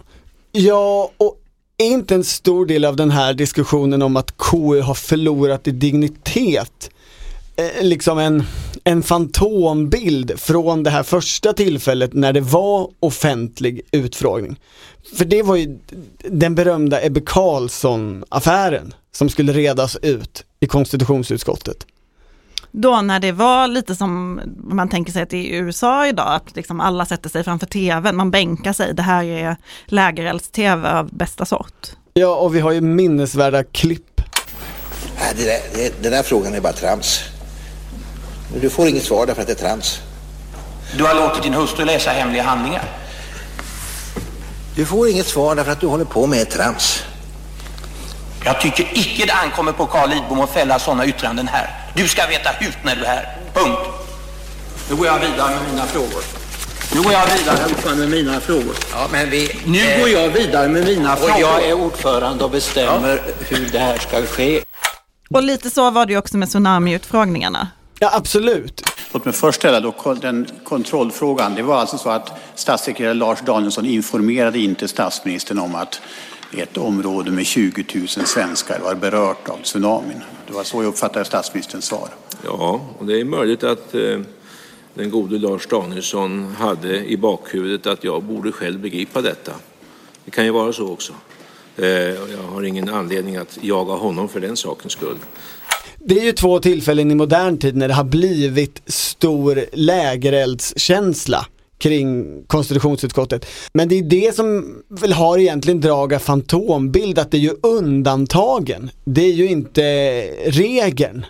Ja, 0.53 1.11
och 1.17 1.43
är 1.77 1.87
inte 1.87 2.15
en 2.15 2.25
stor 2.25 2.67
del 2.67 2.85
av 2.85 2.97
den 2.97 3.11
här 3.11 3.35
diskussionen 3.35 4.03
om 4.03 4.17
att 4.17 4.37
KU 4.37 4.81
har 4.81 4.95
förlorat 4.95 5.69
i 5.69 5.71
dignitet 5.71 6.91
eh, 7.59 7.83
liksom 7.83 8.19
en, 8.19 8.43
en 8.85 9.03
fantombild 9.03 10.41
från 10.41 10.83
det 10.83 10.91
här 10.91 11.03
första 11.03 11.53
tillfället 11.53 12.13
när 12.13 12.33
det 12.33 12.41
var 12.41 12.91
offentlig 13.01 13.81
utfrågning. 13.91 14.61
För 15.17 15.25
det 15.25 15.43
var 15.43 15.57
ju 15.57 15.79
den 16.19 16.55
berömda 16.55 17.07
Ebbe 17.07 17.21
Carlsson-affären 17.21 18.95
som 19.13 19.29
skulle 19.29 19.53
redas 19.53 19.97
ut 19.97 20.45
i 20.61 20.67
konstitutionsutskottet. 20.67 21.87
Då 22.71 23.01
när 23.01 23.21
det 23.21 23.33
var 23.33 23.69
lite 23.69 23.95
som 23.95 24.41
man 24.57 24.89
tänker 24.89 25.13
sig 25.13 25.23
att 25.23 25.31
det 25.31 25.37
är 25.37 25.43
i 25.43 25.57
USA 25.57 26.07
idag, 26.07 26.35
att 26.35 26.57
liksom 26.57 26.81
alla 26.81 27.07
sätter 27.07 27.31
sig 27.31 27.45
framför 27.45 27.67
tvn, 27.67 28.17
man 28.17 28.31
bänkar 28.31 28.73
sig, 28.73 28.95
det 28.95 29.03
här 29.03 29.25
är 29.25 29.57
lägerelds-tv 29.87 30.89
av 30.89 31.15
bästa 31.15 31.45
sort. 31.45 31.89
Ja, 32.15 32.37
och 32.37 32.55
vi 32.55 32.61
har 32.61 32.73
ju 32.73 32.81
minnesvärda 32.81 33.65
klipp. 33.65 34.21
Nej, 35.21 35.35
det 35.37 35.45
där, 35.45 35.61
det, 35.75 36.03
den 36.03 36.13
där 36.13 36.23
frågan 36.23 36.55
är 36.55 36.61
bara 36.61 36.73
trams. 36.73 37.21
Du 38.55 38.71
får 38.71 38.89
inget 38.89 39.05
svar 39.05 39.27
därför 39.27 39.41
att 39.43 39.47
det 39.49 39.53
är 39.63 39.69
trams. 39.69 39.99
Du 40.97 41.05
har 41.05 41.15
låtit 41.15 41.43
din 41.43 41.55
hustru 41.55 41.85
läsa 41.85 42.11
hemliga 42.11 42.43
handlingar. 42.43 42.83
Du 44.77 44.87
får 44.87 45.09
inget 45.09 45.27
svar 45.27 45.55
därför 45.55 45.73
att 45.73 45.81
du 45.81 45.87
håller 45.87 46.05
på 46.05 46.27
med 46.27 46.51
trams. 46.51 47.03
Jag 48.45 48.61
tycker 48.61 48.89
icke 48.93 49.27
det 49.27 49.33
ankommer 49.33 49.73
på 49.73 49.87
Carl 49.87 50.11
Lidbom 50.11 50.41
att 50.41 50.51
fälla 50.51 50.79
sådana 50.79 51.07
yttranden 51.07 51.49
här. 51.49 51.71
Du 51.95 52.09
ska 52.09 52.27
veta 52.27 52.51
hut 52.51 52.77
när 52.83 52.97
du 52.97 53.03
är 53.05 53.09
här. 53.09 53.37
Punkt. 53.55 53.79
Nu 54.91 54.97
går 54.97 55.07
jag 55.07 55.19
vidare 55.19 55.51
med 55.55 55.71
mina 55.73 55.87
frågor. 55.87 56.23
Nu 56.95 57.03
går 57.03 57.13
jag 57.13 57.27
vidare, 57.39 57.65
ordförande, 57.65 58.07
med 58.07 58.25
mina 58.25 58.41
frågor. 58.41 58.75
Ja, 58.93 59.07
men 59.13 59.31
vi... 59.31 59.61
Nu 59.65 59.79
eh, 59.91 60.01
går 60.01 60.09
jag 60.09 60.29
vidare 60.29 60.69
med 60.69 60.85
mina 60.85 61.13
Och 61.13 61.19
frågor. 61.19 61.41
jag 61.41 61.65
är 61.65 61.73
ordförande 61.73 62.45
och 62.45 62.51
bestämmer 62.51 63.23
hur 63.49 63.69
det 63.73 63.79
här 63.79 63.99
ska 63.99 64.23
ske. 64.27 64.63
Och 65.31 65.43
lite 65.43 65.71
så 65.71 65.91
var 65.91 66.07
det 66.07 66.13
ju 66.13 66.19
också 66.19 66.37
med 66.37 66.49
tsunamiutfrågningarna. 66.49 67.69
Ja, 68.01 68.11
absolut. 68.15 68.83
Låt 69.13 69.25
mig 69.25 69.35
först 69.35 69.59
ställa 69.59 69.81
då 69.81 70.15
den 70.21 70.47
kontrollfrågan. 70.65 71.55
Det 71.55 71.63
var 71.63 71.77
alltså 71.77 71.99
så 71.99 72.11
att 72.11 72.33
statssekreterare 72.55 73.15
Lars 73.15 73.41
Danielsson 73.41 73.87
informerade 73.87 74.59
inte 74.59 74.89
statsministern 74.89 75.59
om 75.59 75.75
att 75.75 76.01
ett 76.57 76.77
område 76.77 77.31
med 77.31 77.47
20 77.47 77.85
000 77.95 78.09
svenskar 78.09 78.81
var 78.81 78.95
berört 78.95 79.49
av 79.49 79.57
tsunamin. 79.63 80.21
Det 80.47 80.53
var 80.53 80.65
så 80.65 80.83
jag 80.83 80.89
uppfattade 80.89 81.25
statsministerns 81.25 81.85
svar. 81.85 82.09
Ja, 82.45 82.81
och 82.99 83.07
det 83.07 83.21
är 83.21 83.25
möjligt 83.25 83.65
att 83.65 83.95
eh, 83.95 84.21
den 84.95 85.11
gode 85.11 85.39
Lars 85.39 85.67
Danielsson 85.67 86.55
hade 86.59 87.05
i 87.05 87.17
bakhuvudet 87.17 87.87
att 87.87 88.05
jag 88.05 88.23
borde 88.23 88.53
själv 88.53 88.81
begripa 88.81 89.23
detta. 89.23 89.53
Det 90.25 90.31
kan 90.31 90.45
ju 90.45 90.51
vara 90.51 90.73
så 90.73 90.93
också. 90.93 91.13
Eh, 91.77 91.89
jag 91.89 92.43
har 92.53 92.63
ingen 92.63 92.89
anledning 92.89 93.37
att 93.37 93.59
jaga 93.61 93.93
honom 93.93 94.29
för 94.29 94.41
den 94.41 94.57
sakens 94.57 94.93
skull. 94.93 95.19
Det 95.99 96.21
är 96.21 96.25
ju 96.25 96.33
två 96.33 96.61
tillfällen 96.61 97.11
i 97.11 97.15
modern 97.15 97.59
tid 97.59 97.77
när 97.77 97.89
det 97.89 97.95
har 97.95 98.05
blivit 98.05 98.83
stor 98.87 99.65
lägereldskänsla 99.73 101.47
kring 101.79 102.43
konstitutionsutskottet. 102.47 103.47
Men 103.73 103.89
det 103.89 103.99
är 103.99 104.03
det 104.03 104.35
som 104.37 104.77
väl 104.89 105.13
har 105.13 105.39
egentligen 105.39 105.81
drag 105.81 106.15
av 106.15 106.19
fantombild, 106.19 107.19
att 107.19 107.31
det 107.31 107.37
är 107.37 107.41
ju 107.41 107.55
undantagen. 107.63 108.91
Det 109.05 109.23
är 109.23 109.33
ju 109.33 109.49
inte 109.49 109.83
regeln. 110.47 111.27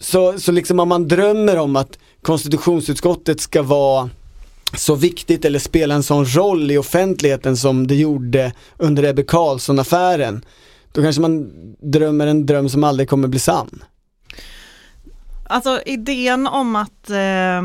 Så, 0.00 0.38
så 0.38 0.52
liksom 0.52 0.80
om 0.80 0.88
man 0.88 1.08
drömmer 1.08 1.58
om 1.58 1.76
att 1.76 1.98
konstitutionsutskottet 2.22 3.40
ska 3.40 3.62
vara 3.62 4.10
så 4.76 4.94
viktigt 4.94 5.44
eller 5.44 5.58
spela 5.58 5.94
en 5.94 6.02
sån 6.02 6.24
roll 6.24 6.70
i 6.70 6.78
offentligheten 6.78 7.56
som 7.56 7.86
det 7.86 7.94
gjorde 7.94 8.52
under 8.78 9.04
Ebbe 9.04 9.22
Carlsson-affären, 9.22 10.44
då 10.92 11.02
kanske 11.02 11.22
man 11.22 11.50
drömmer 11.78 12.26
en 12.26 12.46
dröm 12.46 12.68
som 12.68 12.84
aldrig 12.84 13.08
kommer 13.08 13.28
bli 13.28 13.38
sann. 13.38 13.84
Alltså 15.44 15.82
idén 15.86 16.46
om 16.46 16.76
att, 16.76 17.10
eh, 17.10 17.62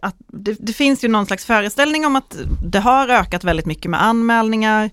att 0.00 0.16
det, 0.26 0.56
det 0.58 0.72
finns 0.72 1.04
ju 1.04 1.08
någon 1.08 1.26
slags 1.26 1.44
föreställning 1.44 2.06
om 2.06 2.16
att 2.16 2.36
det 2.64 2.78
har 2.78 3.08
ökat 3.08 3.44
väldigt 3.44 3.66
mycket 3.66 3.90
med 3.90 4.02
anmälningar 4.02 4.90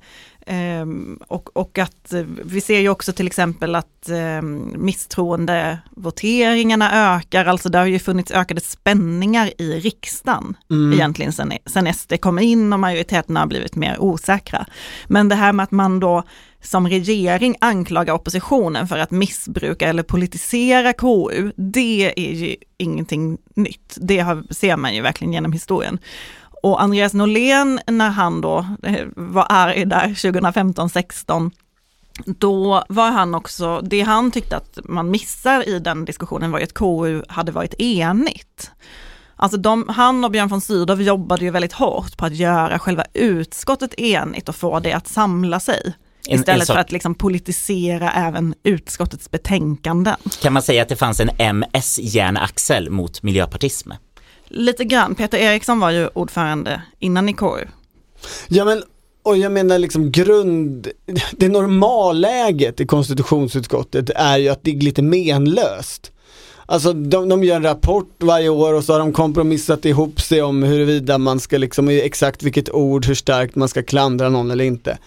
och, 1.28 1.58
och 1.58 1.78
att 1.78 2.14
eh, 2.14 2.24
vi 2.46 2.62
ser 2.62 2.80
ju 2.80 2.90
också 2.90 3.14
till 3.14 3.28
exempel 3.28 3.76
att 3.76 4.10
um, 4.10 4.74
misstroendevoteringarna 4.78 7.16
ökar, 7.16 7.46
alltså 7.46 7.70
det 7.70 7.78
har 7.78 7.86
ju 7.86 8.00
funnits 8.00 8.32
ökade 8.32 8.62
spänningar 8.62 9.52
i 9.58 9.80
riksdagen 9.80 10.58
egentligen 10.94 11.34
sen, 11.34 11.54
sen 11.66 11.94
SD 11.94 12.14
kom 12.20 12.40
in 12.40 12.74
och 12.74 12.80
majoriteten 12.80 13.36
har 13.36 13.46
blivit 13.46 13.76
mer 13.76 13.98
osäkra. 14.00 14.66
Men 15.08 15.30
det 15.30 15.36
här 15.36 15.54
med 15.54 15.64
att 15.64 15.72
man 15.72 16.00
då 16.00 16.24
som 16.62 16.88
regering 16.88 17.56
anklagar 17.62 18.14
oppositionen 18.14 18.88
för 18.88 18.98
att 18.98 19.12
missbruka 19.12 19.90
eller 19.90 20.04
politisera 20.04 20.94
KU, 20.94 21.52
det 21.56 22.14
är 22.16 22.34
ju 22.34 22.56
ingenting 22.78 23.38
nytt. 23.56 23.98
Det 24.02 24.20
har, 24.20 24.44
ser 24.50 24.78
man 24.78 24.96
ju 24.96 25.02
verkligen 25.02 25.34
genom 25.34 25.54
historien. 25.54 26.00
Och 26.62 26.82
Andreas 26.82 27.14
Norlén, 27.14 27.80
när 27.88 28.10
han 28.10 28.42
då 28.42 28.66
eh, 28.84 29.06
var 29.16 29.46
arg 29.50 29.86
där 29.86 30.08
2015-16, 30.08 31.52
då 32.26 32.84
var 32.90 33.12
han 33.12 33.36
också, 33.36 33.82
det 33.82 34.02
han 34.02 34.32
tyckte 34.32 34.58
att 34.58 34.80
man 34.84 35.12
missar 35.12 35.70
i 35.70 35.80
den 35.80 36.06
diskussionen 36.06 36.52
var 36.52 36.60
ju 36.60 36.64
att 36.64 36.74
KU 36.74 37.24
hade 37.28 37.52
varit 37.52 37.74
enigt. 37.78 38.72
Alltså 39.36 39.58
de, 39.58 39.90
han 39.90 40.24
och 40.24 40.32
Björn 40.32 40.48
von 40.48 40.62
Sydow 40.62 41.02
jobbade 41.02 41.46
ju 41.46 41.52
väldigt 41.52 41.74
hårt 41.74 42.18
på 42.18 42.26
att 42.26 42.36
göra 42.36 42.80
själva 42.80 43.06
utskottet 43.14 43.94
enigt 43.98 44.50
och 44.50 44.56
få 44.56 44.80
det 44.80 44.94
att 44.94 45.08
samla 45.08 45.60
sig. 45.60 45.94
Istället 46.28 46.70
en 46.70 46.76
för 46.76 46.82
att 46.82 46.92
liksom 46.92 47.16
politisera 47.16 48.12
även 48.12 48.54
utskottets 48.64 49.32
betänkanden. 49.32 50.16
Kan 50.42 50.54
man 50.54 50.62
säga 50.62 50.82
att 50.82 50.90
det 50.90 50.96
fanns 50.96 51.20
en 51.20 51.30
MS-järnaxel 51.38 52.90
mot 52.90 53.24
miljöpartism? 53.24 53.92
Lite 54.54 54.84
grann, 54.86 55.16
Peter 55.16 55.38
Eriksson 55.38 55.80
var 55.80 55.92
ju 55.92 56.08
ordförande 56.08 56.82
innan 57.00 57.30
i 57.30 57.34
KU. 57.34 57.66
Ja 58.48 58.66
men, 58.66 58.84
och 59.24 59.38
jag 59.38 59.52
menar 59.52 59.80
liksom 59.80 60.12
grund, 60.12 60.88
det 61.32 61.50
normalläget 61.50 62.80
i 62.80 62.86
konstitutionsutskottet 62.86 64.10
är 64.16 64.38
ju 64.38 64.50
att 64.50 64.64
det 64.64 64.72
är 64.72 64.76
lite 64.76 65.02
menlöst. 65.02 66.12
Alltså 66.66 66.94
de, 66.94 67.30
de 67.30 67.44
gör 67.44 67.56
en 67.56 67.64
rapport 67.64 68.16
varje 68.18 68.50
år 68.50 68.74
och 68.74 68.84
så 68.84 68.94
har 68.94 69.00
de 69.00 69.14
kompromissat 69.14 69.86
ihop 69.86 70.22
sig 70.22 70.42
om 70.42 70.64
huruvida 70.64 71.18
man 71.18 71.40
ska 71.40 71.58
liksom, 71.58 71.90
exakt 71.90 72.44
vilket 72.44 72.70
ord, 72.70 73.06
hur 73.06 73.16
starkt 73.16 73.56
man 73.56 73.70
ska 73.70 73.84
klandra 73.84 74.30
någon 74.30 74.52
eller 74.52 74.66
inte. 74.66 74.98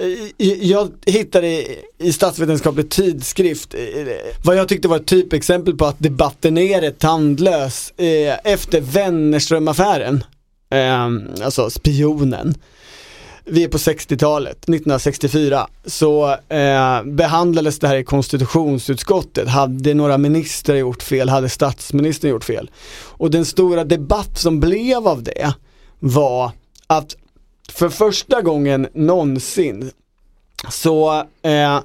Eh, 0.00 0.54
jag 0.62 0.90
hittade 1.06 1.46
i- 1.46 1.78
i 1.98 2.12
statsvetenskaplig 2.12 2.90
tidskrift 2.90 3.74
eh, 3.74 3.80
vad 4.44 4.56
jag 4.56 4.68
tyckte 4.68 4.88
var 4.88 4.96
ett 4.96 5.06
typexempel 5.06 5.76
på 5.76 5.86
att 5.86 5.96
debatten 5.98 6.58
är 6.58 6.80
rätt 6.80 6.98
tandlös 6.98 7.90
eh, 7.96 8.38
efter 8.44 8.80
Wennerström-affären. 8.80 10.24
Alltså 11.44 11.70
spionen. 11.70 12.54
Vi 13.46 13.64
är 13.64 13.68
på 13.68 13.78
60-talet, 13.78 14.56
1964, 14.56 15.66
så 15.86 16.30
eh, 16.48 17.02
behandlades 17.04 17.78
det 17.78 17.88
här 17.88 17.96
i 17.96 18.04
konstitutionsutskottet. 18.04 19.48
Hade 19.48 19.94
några 19.94 20.18
ministrar 20.18 20.76
gjort 20.76 21.02
fel? 21.02 21.28
Hade 21.28 21.48
statsministern 21.48 22.30
gjort 22.30 22.44
fel? 22.44 22.70
Och 22.96 23.30
den 23.30 23.44
stora 23.44 23.84
debatt 23.84 24.38
som 24.38 24.60
blev 24.60 25.08
av 25.08 25.22
det 25.22 25.54
var 25.98 26.50
att 26.86 27.16
för 27.72 27.88
första 27.88 28.42
gången 28.42 28.88
någonsin 28.94 29.90
så 30.70 31.24
eh, 31.42 31.80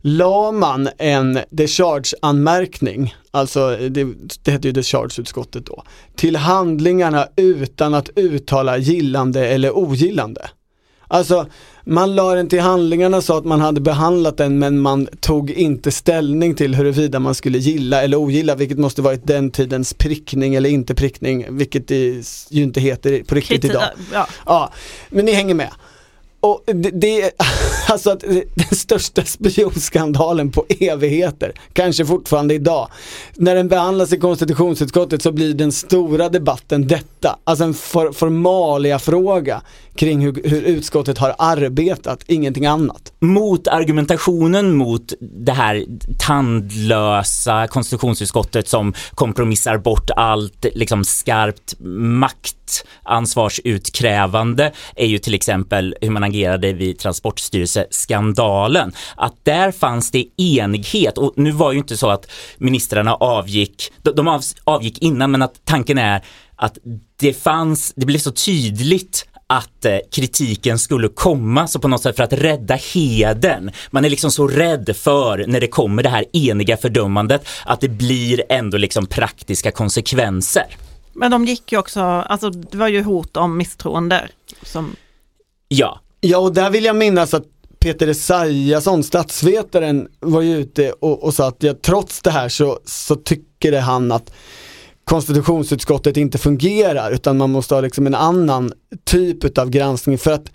la 0.00 0.52
man 0.52 0.88
en 0.98 1.38
decharge-anmärkning, 1.50 3.14
alltså 3.30 3.76
det, 3.76 4.06
det 4.42 4.50
hette 4.50 4.68
ju 4.68 4.72
decharge-utskottet 4.72 5.66
då, 5.66 5.84
till 6.16 6.36
handlingarna 6.36 7.28
utan 7.36 7.94
att 7.94 8.10
uttala 8.16 8.76
gillande 8.76 9.48
eller 9.48 9.76
ogillande. 9.76 10.50
Alltså, 11.12 11.46
man 11.84 12.14
la 12.14 12.34
den 12.34 12.48
till 12.48 12.60
handlingarna 12.60 13.20
så 13.20 13.36
att 13.36 13.44
man 13.44 13.60
hade 13.60 13.80
behandlat 13.80 14.36
den 14.36 14.58
men 14.58 14.80
man 14.80 15.08
tog 15.20 15.50
inte 15.50 15.90
ställning 15.90 16.54
till 16.54 16.74
huruvida 16.74 17.18
man 17.18 17.34
skulle 17.34 17.58
gilla 17.58 18.02
eller 18.02 18.16
ogilla, 18.16 18.54
vilket 18.54 18.78
måste 18.78 19.02
varit 19.02 19.26
den 19.26 19.50
tidens 19.50 19.94
prickning 19.94 20.54
eller 20.54 20.70
inte 20.70 20.94
prickning, 20.94 21.56
vilket 21.56 21.88
det 21.88 22.24
ju 22.50 22.62
inte 22.62 22.80
heter 22.80 23.22
på 23.22 23.34
riktigt 23.34 23.64
idag. 23.64 23.82
ja. 24.12 24.26
Ja, 24.46 24.72
men 25.10 25.24
ni 25.24 25.32
hänger 25.32 25.54
med. 25.54 25.70
Och 26.42 26.62
det, 26.66 26.90
det 26.90 27.30
alltså 27.88 28.10
att 28.10 28.20
den 28.54 28.66
största 28.70 29.24
spionskandalen 29.24 30.50
på 30.50 30.66
evigheter, 30.80 31.52
kanske 31.72 32.06
fortfarande 32.06 32.54
idag. 32.54 32.88
När 33.34 33.54
den 33.54 33.68
behandlas 33.68 34.12
i 34.12 34.18
konstitutionsutskottet 34.18 35.22
så 35.22 35.32
blir 35.32 35.54
den 35.54 35.72
stora 35.72 36.28
debatten 36.28 36.86
detta, 36.86 37.38
alltså 37.44 37.64
en 37.64 37.74
for, 37.74 38.12
formalia-fråga 38.12 39.62
kring 39.94 40.20
hur, 40.20 40.40
hur 40.44 40.62
utskottet 40.62 41.18
har 41.18 41.34
arbetat, 41.38 42.24
ingenting 42.26 42.66
annat. 42.66 43.12
Mot 43.20 43.68
argumentationen 43.68 44.76
mot 44.76 45.12
det 45.20 45.52
här 45.52 45.84
tandlösa 46.18 47.66
konstitutionsutskottet 47.66 48.68
som 48.68 48.94
kompromissar 49.14 49.78
bort 49.78 50.10
allt 50.16 50.66
liksom 50.74 51.04
skarpt 51.04 51.74
maktansvarsutkrävande 51.80 54.72
är 54.96 55.06
ju 55.06 55.18
till 55.18 55.34
exempel 55.34 55.94
hur 56.00 56.10
man 56.10 56.31
agerade 56.32 56.72
vid 56.72 56.98
Transportstyrelseskandalen, 56.98 58.92
att 59.16 59.34
där 59.42 59.72
fanns 59.72 60.10
det 60.10 60.26
enighet 60.36 61.18
och 61.18 61.32
nu 61.36 61.50
var 61.50 61.72
ju 61.72 61.78
inte 61.78 61.96
så 61.96 62.10
att 62.10 62.30
ministrarna 62.58 63.14
avgick, 63.14 63.92
de 64.02 64.40
avgick 64.64 65.02
innan 65.02 65.30
men 65.30 65.42
att 65.42 65.64
tanken 65.64 65.98
är 65.98 66.24
att 66.56 66.78
det 67.16 67.32
fanns, 67.32 67.92
det 67.96 68.06
blev 68.06 68.18
så 68.18 68.32
tydligt 68.32 69.26
att 69.46 69.84
eh, 69.84 69.98
kritiken 70.12 70.78
skulle 70.78 71.08
komma 71.08 71.68
så 71.68 71.78
på 71.78 71.88
något 71.88 72.02
sätt 72.02 72.16
för 72.16 72.22
att 72.22 72.32
rädda 72.32 72.74
heden. 72.74 73.70
Man 73.90 74.04
är 74.04 74.10
liksom 74.10 74.30
så 74.30 74.48
rädd 74.48 74.96
för 74.96 75.44
när 75.46 75.60
det 75.60 75.68
kommer 75.68 76.02
det 76.02 76.08
här 76.08 76.24
eniga 76.32 76.76
fördömandet 76.76 77.48
att 77.64 77.80
det 77.80 77.88
blir 77.88 78.42
ändå 78.48 78.76
liksom 78.76 79.06
praktiska 79.06 79.70
konsekvenser. 79.70 80.66
Men 81.12 81.30
de 81.30 81.44
gick 81.44 81.72
ju 81.72 81.78
också, 81.78 82.00
alltså 82.00 82.50
det 82.50 82.76
var 82.76 82.88
ju 82.88 83.02
hot 83.02 83.36
om 83.36 83.56
misstroende. 83.56 84.28
Som... 84.62 84.96
Ja. 85.68 86.00
Ja 86.24 86.38
och 86.38 86.54
där 86.54 86.70
vill 86.70 86.84
jag 86.84 86.96
minnas 86.96 87.34
att 87.34 87.44
Peter 87.78 88.08
Esaiasson, 88.08 89.02
statsvetaren, 89.02 90.08
var 90.20 90.40
ju 90.40 90.56
ute 90.56 90.92
och, 90.92 91.22
och 91.24 91.34
sa 91.34 91.48
att 91.48 91.62
ja, 91.62 91.74
trots 91.82 92.22
det 92.22 92.30
här 92.30 92.48
så, 92.48 92.78
så 92.84 93.16
tycker 93.16 93.80
han 93.80 94.12
att 94.12 94.32
konstitutionsutskottet 95.04 96.16
inte 96.16 96.38
fungerar 96.38 97.10
utan 97.12 97.36
man 97.36 97.50
måste 97.50 97.74
ha 97.74 97.80
liksom 97.80 98.06
en 98.06 98.14
annan 98.14 98.72
typ 99.04 99.58
av 99.58 99.70
granskning. 99.70 100.18
För 100.18 100.30
att 100.30 100.50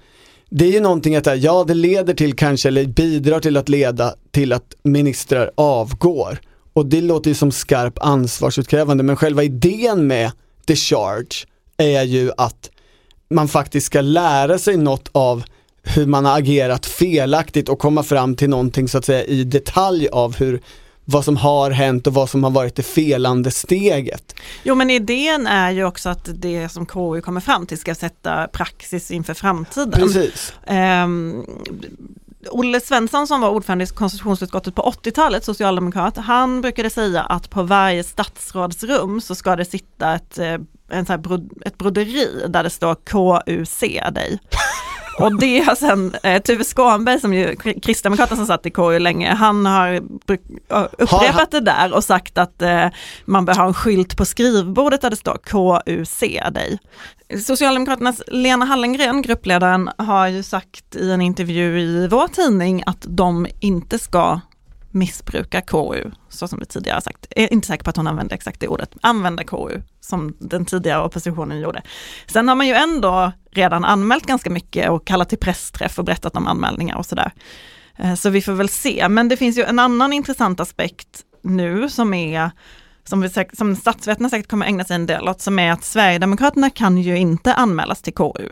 det 0.50 0.66
är 0.66 0.72
ju 0.72 0.80
någonting 0.80 1.16
att 1.16 1.42
ja 1.42 1.64
det 1.68 1.74
leder 1.74 2.14
till 2.14 2.36
kanske 2.36 2.68
eller 2.68 2.86
bidrar 2.86 3.40
till 3.40 3.58
att 3.58 3.70
leda 3.70 4.14
till 4.32 4.54
att 4.54 4.74
ministrar 4.84 5.52
avgår. 5.56 6.40
Och 6.74 6.86
det 6.86 7.02
låter 7.02 7.30
ju 7.30 7.36
som 7.36 7.52
skarp 7.52 7.98
ansvarsutkrävande 8.00 9.04
men 9.04 9.16
själva 9.16 9.44
idén 9.44 10.08
med 10.08 10.32
the 10.68 10.76
charge 10.76 11.46
är 11.78 12.04
ju 12.04 12.32
att 12.38 12.70
man 13.30 13.48
faktiskt 13.48 13.88
ska 13.88 14.02
lära 14.02 14.58
sig 14.58 14.78
något 14.78 15.10
av 15.12 15.44
hur 15.96 16.06
man 16.06 16.26
har 16.26 16.38
agerat 16.38 16.86
felaktigt 16.86 17.70
och 17.70 17.80
komma 17.80 18.04
fram 18.04 18.36
till 18.36 18.50
någonting 18.50 18.88
så 18.88 18.98
att 18.98 19.06
säga 19.06 19.24
i 19.24 19.44
detalj 19.44 20.08
av 20.08 20.36
hur 20.36 20.62
vad 21.10 21.26
som 21.26 21.38
har 21.38 21.72
hänt 21.72 22.08
och 22.08 22.14
vad 22.14 22.30
som 22.30 22.44
har 22.44 22.52
varit 22.52 22.76
det 22.76 22.84
felande 22.84 23.52
steget. 23.52 24.36
Jo 24.64 24.76
men 24.76 24.90
idén 24.90 25.48
är 25.48 25.72
ju 25.72 25.86
också 25.86 26.10
att 26.10 26.30
det 26.34 26.70
som 26.70 26.86
KU 26.86 27.22
kommer 27.22 27.42
fram 27.42 27.66
till 27.66 27.78
ska 27.78 27.96
sätta 27.96 28.48
praxis 28.48 29.12
inför 29.12 29.34
framtiden. 29.34 29.92
Precis. 29.92 30.54
Um, 30.68 31.46
Olle 32.50 32.80
Svensson 32.80 33.28
som 33.28 33.42
var 33.42 33.50
ordförande 33.50 33.84
i 33.84 33.88
konstitutionsutskottet 33.88 34.76
på 34.76 34.82
80-talet, 34.82 35.44
socialdemokrat, 35.44 36.18
han 36.18 36.62
brukade 36.62 36.90
säga 36.90 37.22
att 37.22 37.50
på 37.50 37.64
varje 37.64 38.04
statsrådsrum 38.04 39.22
så 39.22 39.36
ska 39.36 39.56
det 39.56 39.66
sitta 39.66 40.16
ett, 40.16 40.38
eh, 40.38 40.58
en 40.90 41.06
så 41.06 41.12
här 41.12 41.42
ett 41.66 41.78
broderi 41.78 42.46
där 42.48 42.64
det 42.64 42.70
står 42.70 42.96
KU 42.96 43.66
se 43.66 44.04
dig. 44.12 44.40
Och 45.20 45.40
det 45.40 45.60
har 45.60 45.76
sen 45.76 46.16
eh, 46.24 46.42
Tuve 46.42 46.64
Skånberg 46.64 47.20
som 47.20 47.34
ju 47.34 47.56
Kristdemokraterna 47.56 48.38
som 48.38 48.46
satt 48.46 48.66
i 48.66 48.70
KU 48.70 49.00
länge, 49.00 49.34
han 49.34 49.66
har 49.66 50.02
upprepat 50.98 51.52
det 51.52 51.60
där 51.60 51.94
och 51.94 52.04
sagt 52.04 52.38
att 52.38 52.62
eh, 52.62 52.88
man 53.26 53.46
bör 53.46 53.54
ha 53.54 53.66
en 53.66 53.74
skylt 53.74 54.18
på 54.18 54.26
skrivbordet 54.26 55.02
där 55.02 55.10
det 55.10 55.16
står 55.16 55.38
KU 55.44 56.06
se 56.06 56.44
dig. 56.52 56.80
Socialdemokraternas 57.44 58.22
Lena 58.28 58.66
Hallengren, 58.66 59.22
gruppledaren, 59.22 59.90
har 59.98 60.28
ju 60.28 60.44
sagt 60.44 60.96
i 60.96 61.12
en 61.12 61.22
intervju 61.22 61.80
i 61.80 62.08
vår 62.08 62.28
tidning 62.28 62.84
att 62.86 63.06
de 63.08 63.48
inte 63.60 64.00
ska 64.00 64.40
missbruka 64.92 65.62
KU, 65.62 66.12
så 66.30 66.48
som 66.48 66.60
vi 66.60 66.66
tidigare 66.66 67.02
sagt. 67.02 67.28
Jag 67.36 67.44
är 67.44 67.54
inte 67.54 67.68
säker 67.68 67.84
på 67.84 67.90
att 67.90 67.98
hon 67.98 68.08
använde 68.08 68.36
exakt 68.36 68.60
det 68.60 68.68
ordet, 68.68 68.96
använda 69.02 69.44
KU 69.44 69.82
som 70.00 70.38
den 70.40 70.66
tidigare 70.66 71.04
oppositionen 71.04 71.60
gjorde. 71.60 71.82
Sen 72.28 72.48
har 72.48 72.56
man 72.56 72.68
ju 72.68 72.74
ändå 72.74 73.32
redan 73.52 73.86
anmält 73.86 74.26
ganska 74.26 74.50
mycket 74.50 74.90
och 74.90 75.08
kallat 75.08 75.30
till 75.30 75.38
pressträff 75.38 76.00
och 76.00 76.06
berättat 76.06 76.36
om 76.36 76.48
anmälningar 76.48 76.98
och 76.98 77.06
sådär. 77.06 77.32
Eh, 77.96 78.16
så 78.16 78.30
vi 78.30 78.42
får 78.42 78.54
väl 78.54 78.70
se, 78.70 79.10
men 79.10 79.30
det 79.30 79.38
finns 79.38 79.58
ju 79.58 79.64
en 79.64 79.80
annan 79.80 80.14
intressant 80.14 80.60
aspekt 80.60 81.24
nu 81.42 81.90
som 81.90 82.14
är 82.14 82.52
som, 83.04 83.22
vi, 83.22 83.30
som 83.54 83.76
statsvetarna 83.76 84.30
säkert 84.30 84.50
kommer 84.50 84.66
ägna 84.66 84.84
sig 84.84 84.96
en 84.96 85.06
del 85.06 85.30
åt, 85.30 85.42
som 85.42 85.60
är 85.60 85.72
att 85.72 85.84
Sverigedemokraterna 85.84 86.70
kan 86.70 86.98
ju 86.98 87.18
inte 87.18 87.54
anmälas 87.54 88.02
till 88.02 88.14
KU. 88.14 88.50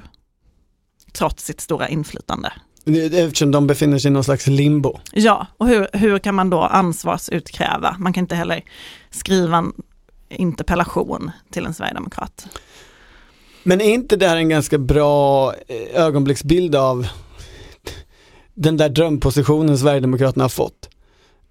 Trots 1.14 1.46
sitt 1.46 1.62
stora 1.62 1.88
inflytande. 1.88 2.54
Eftersom 2.86 3.52
de 3.52 3.68
befinner 3.68 4.00
sig 4.00 4.10
i 4.10 4.12
någon 4.12 4.24
slags 4.24 4.48
limbo. 4.48 5.00
Ja, 5.12 5.48
och 5.58 5.68
hur, 5.68 5.88
hur 5.94 6.20
kan 6.20 6.36
man 6.36 6.50
då 6.50 6.62
ansvarsutkräva? 6.62 7.96
Man 8.00 8.14
kan 8.14 8.24
inte 8.24 8.36
heller 8.36 8.62
skriva 9.10 9.58
en 9.58 9.74
interpellation 10.30 11.32
till 11.52 11.66
en 11.66 11.74
sverigedemokrat. 11.74 12.48
Men 13.64 13.82
är 13.82 13.94
inte 13.94 14.16
det 14.16 14.28
här 14.28 14.38
en 14.38 14.50
ganska 14.50 14.78
bra 14.78 15.54
eh, 15.68 16.02
ögonblicksbild 16.06 16.76
av 16.76 17.08
den 18.54 18.78
där 18.78 18.90
drömpositionen 18.90 19.78
Sverigedemokraterna 19.78 20.44
har 20.44 20.50
fått? 20.50 20.90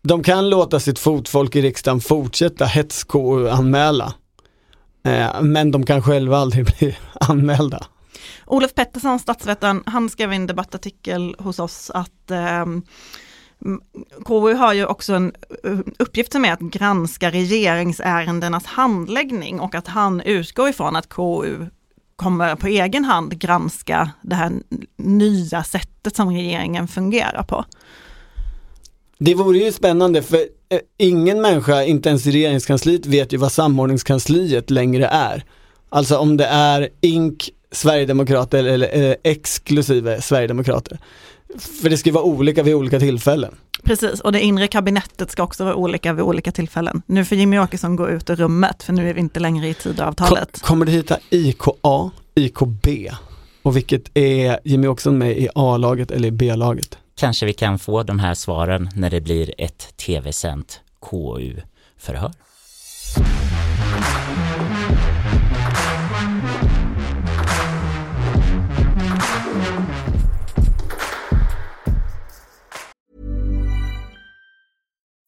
De 0.02 0.22
kan 0.22 0.50
låta 0.50 0.80
sitt 0.80 0.98
fotfolk 0.98 1.56
i 1.56 1.62
riksdagen 1.62 2.00
fortsätta 2.00 2.64
hets 2.64 3.06
anmäla 3.50 4.14
eh, 5.04 5.42
men 5.42 5.70
de 5.70 5.87
kan 5.87 6.02
själva 6.02 6.38
aldrig 6.38 6.64
bli 6.78 6.96
anmälda. 7.20 7.87
Olof 8.46 8.74
Pettersson, 8.74 9.18
statsvetaren, 9.18 9.82
han 9.86 10.10
skrev 10.10 10.32
en 10.32 10.46
debattartikel 10.46 11.36
hos 11.38 11.58
oss 11.58 11.90
att 11.90 12.30
eh, 12.30 12.66
KU 14.24 14.54
har 14.54 14.72
ju 14.72 14.86
också 14.86 15.14
en 15.14 15.32
eh, 15.64 15.78
uppgift 15.98 16.32
som 16.32 16.44
är 16.44 16.52
att 16.52 16.60
granska 16.60 17.30
regeringsärendenas 17.30 18.64
handläggning 18.64 19.60
och 19.60 19.74
att 19.74 19.88
han 19.88 20.20
utgår 20.20 20.68
ifrån 20.68 20.96
att 20.96 21.08
KU 21.08 21.66
kommer 22.16 22.56
på 22.56 22.66
egen 22.66 23.04
hand 23.04 23.38
granska 23.38 24.10
det 24.22 24.34
här 24.34 24.52
nya 24.96 25.64
sättet 25.64 26.16
som 26.16 26.30
regeringen 26.30 26.88
fungerar 26.88 27.42
på. 27.42 27.64
Det 29.18 29.34
vore 29.34 29.58
ju 29.58 29.72
spännande 29.72 30.22
för 30.22 30.36
eh, 30.36 30.78
ingen 30.96 31.40
människa, 31.40 31.82
inte 31.82 32.08
ens 32.08 32.26
i 32.26 32.30
regeringskansliet, 32.30 33.06
vet 33.06 33.32
ju 33.32 33.36
vad 33.36 33.52
samordningskansliet 33.52 34.70
längre 34.70 35.06
är. 35.06 35.44
Alltså 35.88 36.18
om 36.18 36.36
det 36.36 36.46
är 36.46 36.88
INK, 37.00 37.50
Sverigedemokrater 37.74 38.64
eller, 38.64 38.88
eller 38.88 39.16
exklusive 39.24 40.22
Sverigedemokrater. 40.22 40.98
För 41.82 41.90
det 41.90 41.96
ska 41.96 42.08
ju 42.08 42.14
vara 42.14 42.24
olika 42.24 42.62
vid 42.62 42.74
olika 42.74 43.00
tillfällen. 43.00 43.54
Precis, 43.84 44.20
och 44.20 44.32
det 44.32 44.40
inre 44.40 44.68
kabinettet 44.68 45.30
ska 45.30 45.42
också 45.42 45.64
vara 45.64 45.74
olika 45.74 46.12
vid 46.12 46.24
olika 46.24 46.52
tillfällen. 46.52 47.02
Nu 47.06 47.24
får 47.24 47.38
Jimmy 47.38 47.58
Åkesson 47.58 47.96
gå 47.96 48.08
ut 48.08 48.30
ur 48.30 48.37
rummet, 48.37 48.82
för 48.82 48.92
nu 48.92 49.10
är 49.10 49.14
vi 49.14 49.20
inte 49.20 49.40
längre 49.40 49.68
i 49.68 49.74
Tidöavtalet. 49.74 50.52
Kom, 50.52 50.68
kommer 50.68 50.87
det 50.87 50.92
hita 50.92 51.18
IKA, 51.30 52.10
IKB? 52.34 52.88
Och 53.62 53.76
vilket 53.76 54.18
är 54.18 54.60
Jimmy 54.64 54.87
Åkesson 54.87 55.18
med 55.18 55.38
i 55.38 55.48
A-laget 55.54 56.10
eller 56.10 56.28
i 56.28 56.30
B-laget? 56.30 56.98
Kanske 57.16 57.46
vi 57.46 57.52
kan 57.52 57.78
få 57.78 58.02
de 58.02 58.18
här 58.18 58.34
svaren 58.34 58.90
när 58.94 59.10
det 59.10 59.20
blir 59.20 59.54
ett 59.58 59.96
tv-sänt 59.96 60.80
KU-förhör. 61.10 62.32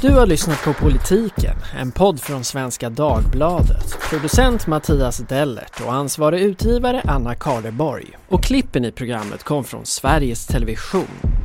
Du 0.00 0.10
har 0.10 0.26
lyssnat 0.26 0.64
på 0.64 0.72
Politiken, 0.72 1.56
en 1.76 1.92
podd 1.92 2.20
från 2.20 2.44
Svenska 2.44 2.90
Dagbladet. 2.90 3.98
Producent 4.10 4.66
Mattias 4.66 5.18
Dellert 5.18 5.80
och 5.80 5.92
ansvarig 5.92 6.40
utgivare 6.40 7.02
Anna 7.04 7.34
Karleborg. 7.34 8.06
Och 8.28 8.42
klippen 8.42 8.84
i 8.84 8.92
programmet 8.92 9.42
kom 9.44 9.64
från 9.64 9.86
Sveriges 9.86 10.46
Television. 10.46 11.39